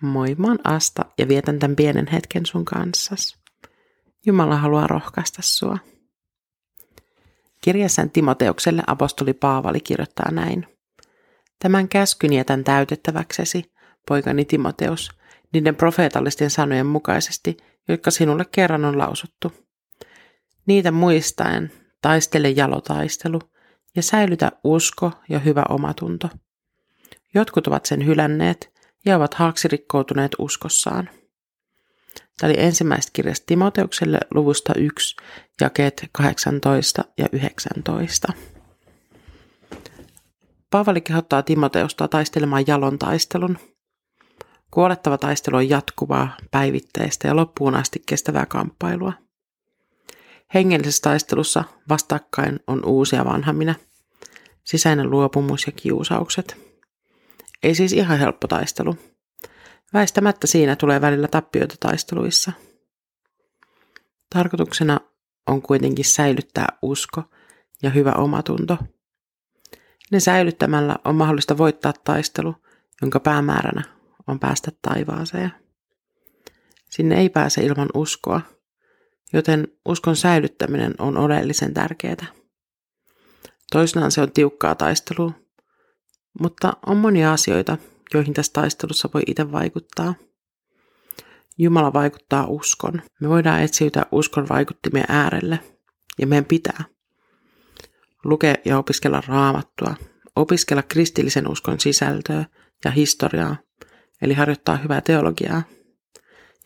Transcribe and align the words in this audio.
Moi, 0.00 0.34
mä 0.38 0.46
oon 0.48 0.58
Asta 0.64 1.04
ja 1.18 1.28
vietän 1.28 1.58
tämän 1.58 1.76
pienen 1.76 2.06
hetken 2.06 2.46
sun 2.46 2.64
kanssas. 2.64 3.36
Jumala 4.26 4.56
haluaa 4.56 4.86
rohkaista 4.86 5.42
sua. 5.42 5.78
Kirjassaan 7.60 8.10
Timoteukselle 8.10 8.82
apostoli 8.86 9.32
Paavali 9.32 9.80
kirjoittaa 9.80 10.30
näin. 10.30 10.66
Tämän 11.58 11.88
käskyn 11.88 12.32
jätän 12.32 12.64
täytettäväksesi, 12.64 13.72
poikani 14.08 14.44
Timoteus, 14.44 15.10
niiden 15.52 15.76
profeetallisten 15.76 16.50
sanojen 16.50 16.86
mukaisesti, 16.86 17.56
jotka 17.88 18.10
sinulle 18.10 18.44
kerran 18.52 18.84
on 18.84 18.98
lausuttu. 18.98 19.52
Niitä 20.66 20.90
muistaen 20.90 21.72
taistele 22.02 22.50
jalotaistelu 22.50 23.40
ja 23.96 24.02
säilytä 24.02 24.52
usko 24.64 25.12
ja 25.28 25.38
hyvä 25.38 25.62
omatunto. 25.68 26.28
Jotkut 27.34 27.66
ovat 27.66 27.86
sen 27.86 28.06
hylänneet 28.06 28.75
ja 29.06 29.16
ovat 29.16 29.34
haaksirikkoutuneet 29.34 30.32
uskossaan. 30.38 31.10
Tämä 32.38 32.50
oli 32.50 32.60
ensimmäistä 32.60 33.10
kirjasta 33.12 33.46
Timoteukselle 33.46 34.18
luvusta 34.34 34.72
1, 34.76 35.16
jakeet 35.60 36.08
18 36.12 37.04
ja 37.18 37.26
19. 37.32 38.32
Paavali 40.70 41.00
kehottaa 41.00 41.42
Timoteusta 41.42 42.08
taistelemaan 42.08 42.64
jalon 42.66 42.98
taistelun. 42.98 43.58
Kuolettava 44.70 45.18
taistelu 45.18 45.56
on 45.56 45.68
jatkuvaa, 45.68 46.36
päivittäistä 46.50 47.28
ja 47.28 47.36
loppuun 47.36 47.74
asti 47.74 48.02
kestävää 48.06 48.46
kamppailua. 48.46 49.12
Hengellisessä 50.54 51.02
taistelussa 51.02 51.64
vastakkain 51.88 52.60
on 52.66 52.84
uusia 52.84 53.24
vanha 53.24 53.52
minä, 53.52 53.74
sisäinen 54.64 55.10
luopumus 55.10 55.66
ja 55.66 55.72
kiusaukset. 55.72 56.65
Ei 57.66 57.74
siis 57.74 57.92
ihan 57.92 58.18
helppo 58.18 58.48
taistelu. 58.48 58.96
Väistämättä 59.92 60.46
siinä 60.46 60.76
tulee 60.76 61.00
välillä 61.00 61.28
tappioita 61.28 61.74
taisteluissa. 61.80 62.52
Tarkoituksena 64.34 65.00
on 65.46 65.62
kuitenkin 65.62 66.04
säilyttää 66.04 66.66
usko 66.82 67.22
ja 67.82 67.90
hyvä 67.90 68.12
omatunto. 68.12 68.78
Ne 70.12 70.20
säilyttämällä 70.20 70.96
on 71.04 71.14
mahdollista 71.14 71.58
voittaa 71.58 71.92
taistelu, 71.92 72.54
jonka 73.02 73.20
päämääränä 73.20 73.82
on 74.26 74.40
päästä 74.40 74.70
taivaaseen. 74.82 75.52
Sinne 76.90 77.20
ei 77.20 77.28
pääse 77.28 77.62
ilman 77.62 77.88
uskoa, 77.94 78.40
joten 79.32 79.68
uskon 79.88 80.16
säilyttäminen 80.16 80.94
on 80.98 81.16
oleellisen 81.16 81.74
tärkeää. 81.74 82.26
Toisinaan 83.72 84.12
se 84.12 84.20
on 84.20 84.32
tiukkaa 84.32 84.74
taistelua, 84.74 85.45
mutta 86.40 86.72
on 86.86 86.96
monia 86.96 87.32
asioita, 87.32 87.78
joihin 88.14 88.34
tässä 88.34 88.52
taistelussa 88.52 89.08
voi 89.14 89.22
itse 89.26 89.52
vaikuttaa. 89.52 90.14
Jumala 91.58 91.92
vaikuttaa 91.92 92.46
uskon. 92.46 93.02
Me 93.20 93.28
voidaan 93.28 93.62
etsiytyä 93.62 94.06
uskon 94.12 94.48
vaikuttimien 94.48 95.06
äärelle, 95.08 95.60
ja 96.18 96.26
meidän 96.26 96.44
pitää 96.44 96.84
lukea 98.24 98.54
ja 98.64 98.78
opiskella 98.78 99.22
raamattua, 99.26 99.94
opiskella 100.36 100.82
kristillisen 100.82 101.50
uskon 101.50 101.80
sisältöä 101.80 102.44
ja 102.84 102.90
historiaa, 102.90 103.56
eli 104.22 104.34
harjoittaa 104.34 104.76
hyvää 104.76 105.00
teologiaa. 105.00 105.62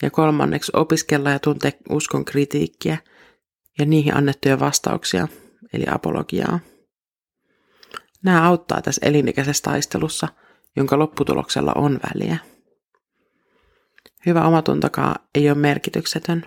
Ja 0.03 0.11
kolmanneksi 0.11 0.73
opiskella 0.75 1.31
ja 1.31 1.39
tuntea 1.39 1.71
uskon 1.91 2.25
kritiikkiä 2.25 2.99
ja 3.79 3.87
niihin 3.87 4.17
annettuja 4.17 4.61
vastauksia, 4.61 5.29
eli 5.73 5.85
apologiaa. 5.91 6.61
Nämä 8.25 8.47
auttaa 8.49 8.83
tässä 8.83 9.07
elinikäisessä 9.07 9.63
taistelussa, 9.63 10.29
jonka 10.77 10.99
lopputuloksella 10.99 11.73
on 11.75 12.01
väliä. 12.09 12.37
Hyvä 14.27 14.47
omatuntokaa 14.47 15.17
ei 15.35 15.51
ole 15.51 15.59
merkityksetön. 15.59 16.47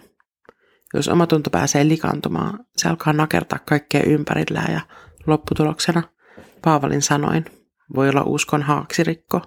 Jos 0.93 1.07
omatunto 1.07 1.49
pääsee 1.49 1.87
likantumaan, 1.87 2.65
se 2.77 2.89
alkaa 2.89 3.13
nakertaa 3.13 3.59
kaikkea 3.59 4.03
ympärillään 4.03 4.73
ja 4.73 4.81
lopputuloksena, 5.27 6.03
Paavalin 6.61 7.01
sanoin, 7.01 7.45
voi 7.95 8.09
olla 8.09 8.23
uskon 8.23 8.61
haaksirikko. 8.61 9.41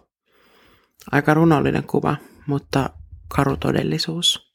Aika 1.12 1.34
runollinen 1.34 1.84
kuva, 1.84 2.16
mutta 2.46 2.90
karu 3.28 3.56
todellisuus. 3.56 4.52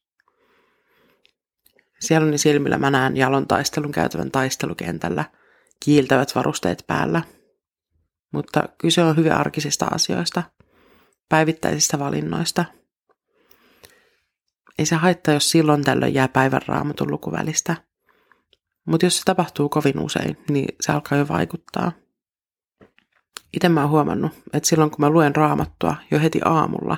Sieluni 2.00 2.38
silmillä 2.38 2.78
mä 2.78 2.92
näen 2.92 3.18
jalon 3.18 3.48
taistelun 3.48 3.92
käytävän 3.92 4.32
taistelukentällä, 4.32 5.26
kiiltävät 5.86 6.36
varusteet 6.36 6.84
päällä– 6.88 7.22
mutta 8.32 8.70
kyse 8.78 9.04
on 9.04 9.18
hyvin 9.18 9.34
arkisista 9.34 9.86
asioista, 9.86 10.44
päivittäisistä 11.30 12.00
valinnoista. 12.00 12.66
Ei 14.80 14.86
se 14.86 14.96
haittaa, 14.96 15.34
jos 15.34 15.52
silloin 15.52 15.84
tällöin 15.84 16.14
jää 16.14 16.28
päivän 16.28 16.62
raamatun 16.68 17.12
lukuvälistä. 17.12 17.76
Mutta 18.86 19.06
jos 19.06 19.18
se 19.18 19.24
tapahtuu 19.26 19.70
kovin 19.70 20.00
usein, 20.00 20.38
niin 20.50 20.76
se 20.82 20.92
alkaa 20.92 21.18
jo 21.18 21.28
vaikuttaa. 21.28 21.92
Itse 23.54 23.70
mä 23.70 23.82
oon 23.82 23.90
huomannut, 23.90 24.32
että 24.54 24.70
silloin 24.70 24.92
kun 24.92 25.00
mä 25.00 25.10
luen 25.10 25.36
raamattua 25.36 25.96
jo 26.12 26.20
heti 26.20 26.40
aamulla, 26.46 26.98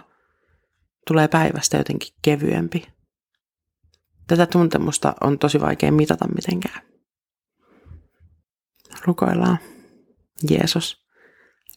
tulee 1.07 1.27
päivästä 1.27 1.77
jotenkin 1.77 2.13
kevyempi. 2.21 2.87
Tätä 4.27 4.45
tuntemusta 4.45 5.13
on 5.21 5.39
tosi 5.39 5.61
vaikea 5.61 5.91
mitata 5.91 6.27
mitenkään. 6.27 6.81
Rukoillaan. 9.05 9.57
Jeesus, 10.49 11.02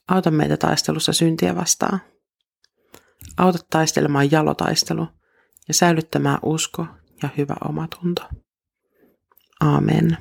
Auta 0.08 0.30
meitä 0.30 0.56
taistelussa 0.56 1.12
syntiä 1.12 1.56
vastaan. 1.56 2.00
Auta 3.36 3.58
taistelemaan 3.70 4.30
jalotaistelu 4.30 5.08
ja 5.68 5.74
säilyttämään 5.74 6.38
usko 6.42 6.86
ja 7.22 7.28
hyvä 7.36 7.54
omatunto. 7.68 8.22
Amen. 9.60 10.18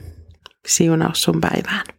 Siunaus 0.67 1.21
sun 1.23 1.41
päivään. 1.41 1.94